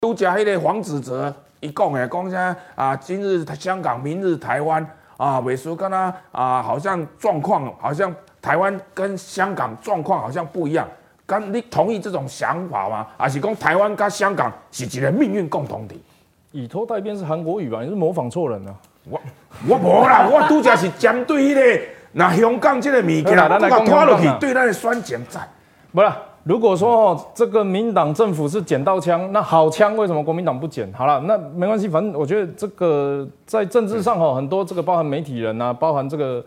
[0.00, 2.96] 都讲迄个黄子哲，伊讲诶，讲啥啊？
[2.96, 4.84] 今日香港，明日台湾
[5.18, 8.10] 啊，美术跟他啊，好像状况，好像
[8.40, 10.88] 台湾跟香港状况好像不一样。
[11.26, 13.06] 跟你同意这种想法吗？
[13.18, 16.02] 还是讲台湾跟香港是一个命运共同体？
[16.52, 17.82] 以拖代变是韩国语吧？
[17.82, 18.74] 你是模仿错人了。
[19.04, 19.20] 我
[19.68, 25.46] 我无啦， 我拄则是针对迄个那香港这个物件，我甲拖落去对咱的宣传战。
[25.92, 26.10] 不是，
[26.44, 30.92] 如果说哦这个民党政府是捡到枪，那好枪为什么国民党不捡？
[30.92, 36.44] 好了，那没关系，反正我觉得这个在政治上哈，很多这个包含媒体人啊，包含这个。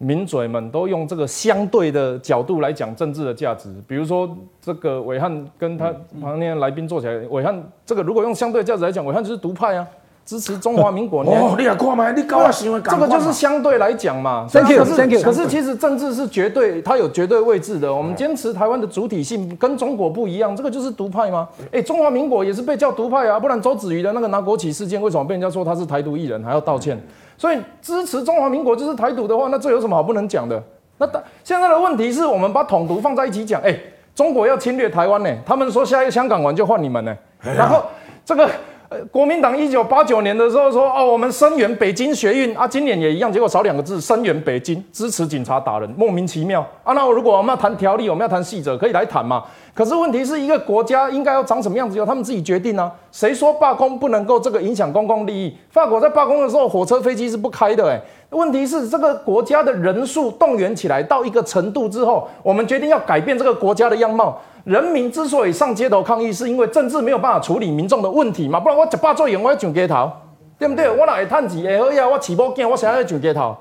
[0.00, 9.84] 名嘴们都用这个相对的角度来讲政治的价值，比如说这个伟汉跟他旁边来宾坐起来，伟汉这个如果用相对价值来讲，伟汉就是独派啊，
[10.28, 11.22] 支持中华民国。
[11.22, 14.46] 哦，你也看嘛，你搞我想这个就是相对来讲嘛。
[14.52, 15.22] Thank you，Thank you。
[15.22, 17.90] 可是其实政治是绝对，它有绝对位置的。
[17.90, 21.48] 我们坚持台湾的主体性跟中国不一样，这个就是独派吗？
[21.72, 27.00] 哎，中华民国也是被叫独派啊，不然周子瑜的那个拿国旗事件，为什么被人家说他是台独艺人，还要道歉？
[27.38, 30.62] 所以支持中华民国就是台独的话，那这有什么好不能讲的？
[30.98, 31.08] 那
[31.42, 33.74] 现在的问题是我们把统独放在一起讲，哎，
[34.14, 37.16] 中国要侵略台湾呢，他们说下一个香港完就换你们呢，
[37.56, 37.82] 然后
[38.26, 38.46] 这个
[38.88, 46.94] 呃国民党一九八九年的时候说哦，我们声援北京学运啊，今年也一样，结果少两个字，声援北京，支持警察打人，莫名其妙啊。
[46.94, 49.44] 那如果我们要谈条例，我们要谈细则，可以来谈嘛。
[49.74, 52.90] 可是问题是一个国家应该要长什么样子，由他们自己决定呢？
[53.12, 55.54] 谁说罢工不能够这个影响公共利益？
[55.70, 57.90] 法国在罢工的时候，火车飞机是不开的。
[57.90, 64.38] 哎，问题是这个国家的人数动员起来到一个程度之后，我们决定要改变这个国家的样貌。
[64.64, 68.60] 人民之所以上街头抗议，是因为政治没有办法处理民众的问题嘛？
[68.60, 70.10] 不然我一把做员，我要上街头，
[70.58, 70.90] 对不对？
[70.90, 71.80] 我哪会趁钱？
[71.80, 73.56] 会好呀，我起步见我想要上街头。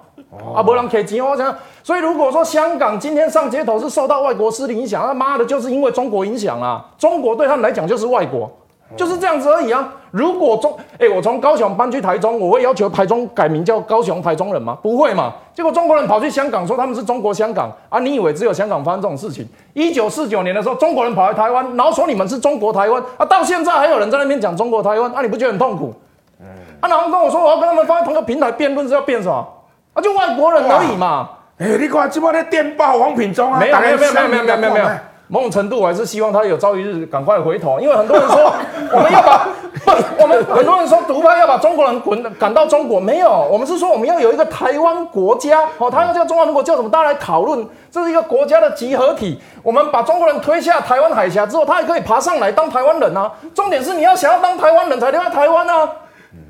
[0.53, 6.85] 啊，无人给钱，我想，所以如果说香港今天上街头是受到外国势力影响，他妈的，就是因为中国影响啊！
[6.97, 8.52] 中国对他们来讲就是外国，
[8.95, 9.93] 就是这样子而已啊！
[10.11, 14.77] 如果中，哎，我从高雄搬去台中，我会要求台中改名叫高雄台中人吗？
[14.81, 15.33] 不会嘛！
[15.53, 17.99] 结果中国人跑去香港说他们是中国香港啊！
[17.99, 19.45] 你以为只有香港发生这种事情？
[19.73, 23.25] 一九四九年的时候，中国人跑来台湾，然后说你们是中国台湾啊！
[23.25, 25.21] 到现在还有人在那边讲中国台湾啊！
[25.21, 25.93] 你不觉得很痛苦？
[26.39, 26.48] 嗯，
[26.80, 29.45] 啊，然后跟我说我要跟他们放在同一个平台辩论是要辩什么？
[29.93, 31.30] 啊，就外国人而已嘛。
[31.58, 34.86] 哎，你看这帮在电报王品忠啊，没有没有没有没有没有没有没有。
[35.27, 38.54] 某种程度，我还是希望他有朝一日赶快回头，因为很多人说
[38.93, 39.48] 我们要把
[39.86, 39.92] 不，
[40.23, 45.67] 我们很多人说独派要把中国人滚赶到中国，没有，我们是说我们要有一个台湾国家。
[45.77, 46.89] 哦，他要叫中华民国叫什么？
[46.89, 49.39] 大家来讨论，这是一个国家的集合体。
[49.61, 53.32] 我们把中国人推下台湾海峡之后，他也可以爬上来当台湾人啊。
[53.54, 55.89] 重点是你要想要当台湾人才留在台湾啊。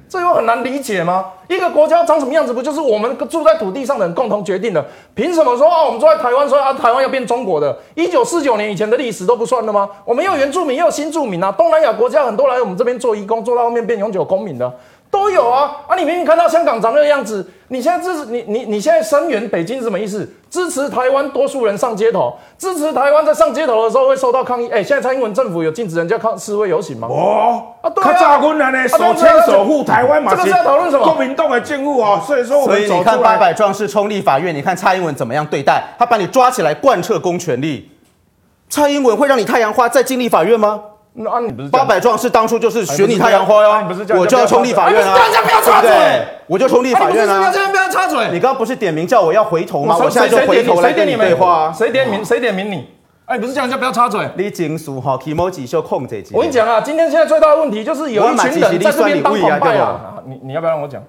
[0.09, 1.25] 这有很难理解吗？
[1.50, 4.85] 一个国家长什么样子，不就是我们住在土地上的人共同决定的？
[5.13, 5.84] 凭什么说啊？
[5.84, 7.78] 我们住在台湾，说啊，台湾要变中国的？
[7.95, 9.90] 一九四九年以前的历史都不算了吗？
[10.06, 11.51] 我们有原住民，也有新住民啊。
[11.51, 14.73] 东南亚国家很多来我们这边做义工，做到后面变永久公民的。
[15.09, 15.95] 都有啊啊！
[15.95, 20.28] 你明明看到香港长那个样子，你现在支持你你你现在声援北京是什么意思？
[20.50, 24.69] 支持台湾多数人上街头，支持台湾在上街头的时候会受到抗议。
[24.69, 27.07] 哎，现在蔡英文政府有禁止人家抗示威游行吗？
[27.09, 30.31] 哦啊，对啊，他炸军人呢，手牵守护台湾嘛。
[30.31, 31.06] 这个是在讨论什么？
[31.06, 35.84] 国民党的政府啊，所以说所以你看八百壮士冲立法院，你看蔡英文怎么样对待？
[35.97, 37.91] 他把你抓起来贯彻公权力，
[38.69, 40.81] 蔡英文会让你太阳花再进立法院吗？
[41.20, 45.16] 那你不是八百壮士当初就是选你太阳花哟，我就要冲立法院啊！
[45.18, 45.90] 大家不要插嘴，
[46.46, 47.42] 我就冲立法院啊！
[47.42, 48.26] 大家不要插嘴。
[48.32, 49.98] 你刚刚不是点名叫我要回头吗？
[49.98, 51.74] 我现在就回头来跟你对话。
[51.74, 52.24] 谁点名？
[52.24, 52.88] 谁点名你？
[53.26, 54.30] 哎，不是叫人家不要插嘴。
[54.36, 56.24] 你警署哈，emoji 秀控制。
[56.34, 60.18] 我跟你讲啊，今天现在最大的问题就是有一群人在这边当狂派啊！
[60.28, 61.02] 你你要不要让我讲？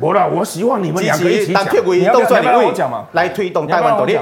[0.00, 1.64] 不了，我希望你们两个一起讲。
[1.64, 3.06] 你要不要让我讲嘛？
[3.12, 4.18] 来推动台湾独立。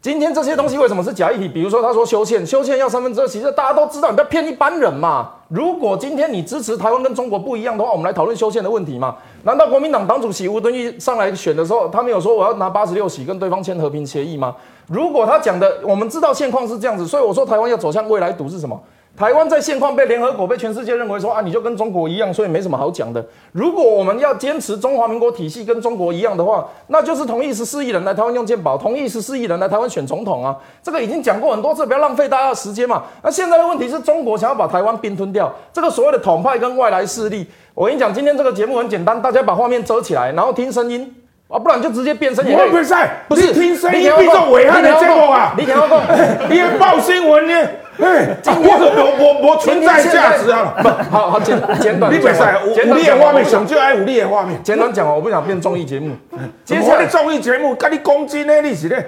[0.00, 1.48] 今天这些东西为什么是假议题？
[1.48, 5.28] 比如说他说修宪，修宪要三分之二，其实大家都知道，你在骗一般人嘛。
[5.48, 9.16] 如果今天你支持台湾跟中国不一样的话，我们来讨论修宪的问题嘛。
[9.42, 14.54] 难道国民党党主席吴敦义上来选的时候，他没有说我要拿八十六席跟对方签和平协议吗？
[14.86, 18.80] 如果他讲的，我们知道现况是这样子，所以我说台湾要走向未来赌是什么？
[19.18, 23.26] 台湾在现况被联合国、被全世界认为说啊，你就跟中国一样，所以没什么好讲的。
[23.50, 30.56] 如果我们要坚持中华民国体系跟中国一样的话，那就是同意十四亿人来台湾用健保，同意十四亿人来台湾选总统啊。
[30.80, 33.02] 这个已经讲过很多次，不要浪费大家的时间嘛。
[33.24, 37.44] 那现在的问题是中国想要把台湾并吞掉，这个所谓的统派跟外来势力，
[37.74, 41.12] 我跟你讲，今天这个节目很简单，大家把画面遮起来，然后听声音
[41.48, 42.56] 啊，不然就直接变声音。
[42.56, 45.56] 我比赛不是听声音，比做伟汉的节目啊。
[45.58, 46.00] 你听我讲，
[46.48, 47.68] 你报新闻呢？
[48.00, 50.74] 哎，我我我我存在价值啊！
[50.80, 54.62] 不好好简 简短，你比赛武力的画面，想就爱武力的画面。
[54.62, 56.14] 简短讲哦，我不想变综艺节目。
[56.64, 59.04] 接下来综艺节目，跟你攻击呢，你是咧？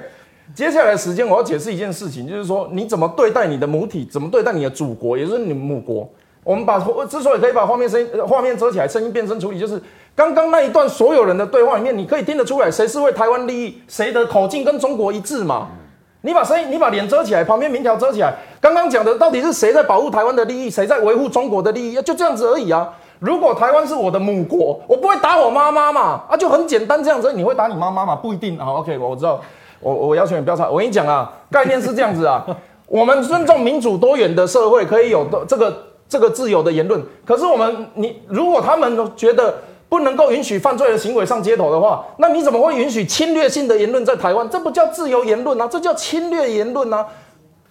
[0.53, 6.09] 接下来的时间我要解释一件事情，就是说你怎么对待你的母体，怎么对待你的祖国，也就是你母国。
[6.43, 9.81] 我们把之所以可以把画面声音画面遮起来，声音变声处理，就是
[10.17, 15.69] 刚刚那一段所有人的对话里面，你可以听得出来谁是为台湾利益，谁的口径跟中国一致嘛？
[16.23, 22.03] 你把声音，你把脸遮起来，旁边民调遮起来，刚刚讲的到底是谁在保护台湾的利益，谁在维护中国的利益？
[22.03, 22.89] 就这样子而已啊！
[23.19, 26.23] 如果台湾是我的母国，我不会打我妈妈嘛？
[26.29, 27.33] 啊，就很简单这样子。
[27.33, 28.15] 你会打你妈妈吗？
[28.15, 28.59] 不一定。
[28.59, 29.41] 好 $，OK，我知道。
[29.81, 30.71] 我我要求你不要吵。
[30.71, 32.45] 我跟你讲啊，概念是这样子啊。
[32.87, 35.87] 我们尊重民主多元的社会，可以有这个。
[36.11, 39.55] 这个自由的言论，可是我们你如果他们觉得
[39.91, 44.49] 不能够允许犯罪的行为上街头的话，那你怎么会允许侵略性的言论在台湾？
[44.49, 47.05] 这不叫自由言论啊，这叫侵略言论啊！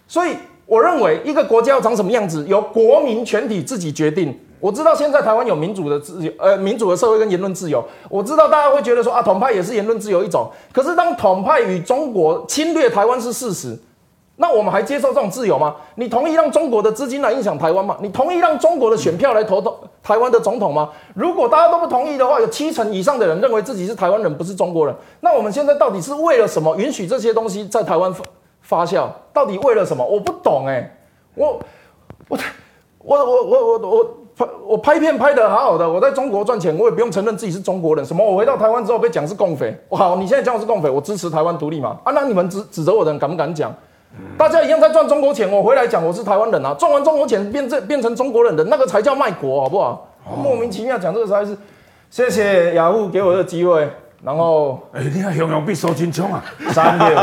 [0.06, 0.36] 所以
[0.66, 4.38] 我认为一个国家要长什么样子，由国民全体自己决定。
[4.60, 7.82] 我知道现在台湾有民主的自由，呃，民主的社会跟言论自由。
[8.10, 10.46] 我知道大家会觉得说啊，统派也是言论自由一种。
[10.72, 13.78] 可是当统派与中国侵略台湾是事实。
[14.40, 15.76] 那我们还接受这种自由吗？
[15.96, 17.94] 你同意让中国的资金来影响台湾吗？
[18.00, 19.60] 你同意让中国的选票来投
[20.02, 20.88] 台湾的总统吗？
[21.14, 24.96] 如果大家都不同意的话，有七成以上的人认为自己是台湾人，不是中国人。
[25.20, 28.24] 那我们现在到底是为了什么允许这些东西在台湾发
[28.62, 29.08] 发酵？
[29.30, 30.02] 到底为了什么？
[30.02, 30.98] 我不懂哎，
[31.34, 31.60] 我
[32.28, 32.38] 我
[33.04, 38.02] 我我我我我拍我拍片拍的好好的，我在中国赚钱，我也不用承认自己是中国人。
[38.02, 38.24] 什么？
[38.24, 39.78] 我回到台湾之后被讲是共匪？
[39.90, 41.98] 好，你现在讲我是共匪，我支持台湾独立嘛？
[42.04, 43.70] 啊，那你们指指责我的人敢不敢讲？
[44.36, 50.08] 大家一样在赚中国钱，我回来讲我是台湾人啊，赚完中国钱变这变成中国人的那个才叫卖国，好不好？
[50.42, 51.56] 莫名其妙讲这个才是。
[52.10, 53.88] 谢谢雅虎给我的机会，
[54.24, 56.42] 然后哎，你看雄雄比收金枪啊，
[56.72, 57.14] 三月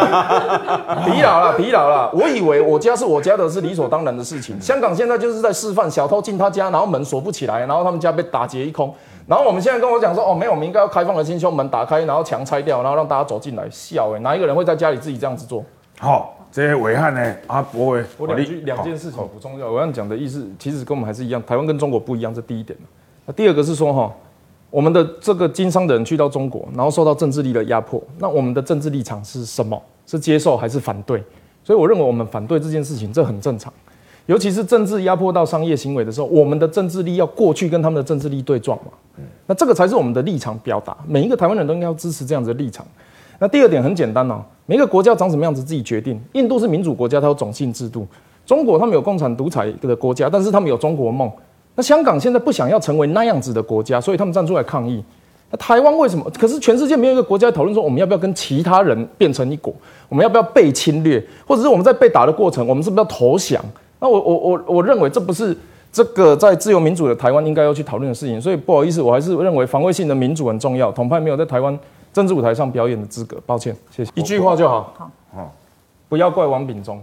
[1.04, 2.10] 疲劳了，疲劳了。
[2.14, 8.96] 我以为我家是我家的是理所当然的事情，香港现在就是在示范小偷进他家，然后门锁不起来，然后他们家被打劫一空，
[9.28, 15.62] 然后我们现在跟我讲说，哦，没有，我们应该要开放的心胸，门打开，然后墙拆掉，然后让大家走进来，笑哎，哪一个人会在家里自己这样子做？
[16.00, 16.37] 好。
[16.52, 17.36] 这些危害呢？
[17.48, 18.04] 啊，不会。
[18.18, 22.78] 我两句两件事情补充一下，我要讲的意思，其实跟我们还是一样，台湾跟中国不一样，这第一点。
[23.26, 24.12] 那第二个是说哈，
[24.70, 29.82] 我们的这个经商的人去到中国，然后受到政治力的压迫，那我们的政治立场是什么？
[30.06, 31.22] 是接受还是反对？
[31.64, 33.72] 所以我认为我们反对这件事情，这很正常。
[34.26, 38.92] 尤其是政治压迫到商业行为的时候，我们的政治力要过去跟他们的政治力对撞嘛。
[39.46, 40.96] 那这个才是我们的立场表达。
[41.08, 42.86] 每一个台湾人都应该要支持这样子的立场。
[43.40, 46.22] 那第二点很简单哦，每个国家长什么样子自己决定。
[46.34, 48.02] 印度是民主国家，它有种姓制度；
[48.46, 51.32] 中国他们有共产独裁的国家，但是他们有中国梦。
[51.74, 55.02] 那香港现在不想要成为那样子的国家，所以他们站出来抗议。
[55.50, 56.30] 那台湾为什么？
[56.38, 59.74] 可是全世界没有一个国家讨论说我们要不要跟其他人变成一国，
[60.10, 63.64] 我们要不要被侵略，或者是我们在被打的过程，我们是不是要投降？
[64.02, 65.56] 那我我我我认为这不是
[65.94, 68.42] 这个在自由民主的台湾应该要去讨论的事情。
[68.42, 70.92] 所以不好意思，我还是认为防卫性的民主很重要。
[70.92, 71.80] 统派没有在台湾。
[72.18, 74.12] 政治舞台上表演的资格，抱歉，谢谢。
[74.16, 74.92] 一句话就好，
[75.32, 75.52] 好，
[76.10, 77.00] 不要怪王炳忠。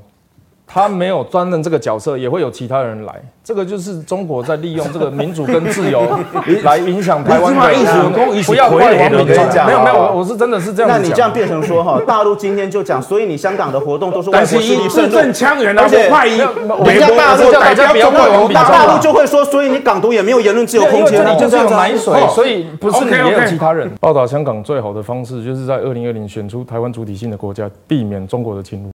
[0.67, 3.15] 他没有担任这个角色，也会有其他人来。
[3.45, 6.03] 这个就是中国在利用这个民主跟自由
[6.65, 7.61] 来影响台湾的。
[8.47, 10.91] 不要怪王没有没有，我我是真的是这样。
[10.91, 21.23] 那你这样变成说哈， 大陆今天就讲，所以你香港的活动都是外国势力正正枪源而且派一，人家大陆大家不要怪王炳忠，大陆就会说，所以你港独也没有言论自由空间。
[21.31, 23.91] 你就是有奶水，所以不是你也有其他人。
[24.01, 28.91] 报道香港最好的方式，就是在二零二零选出台湾主体性的国家，避免中国的侵入。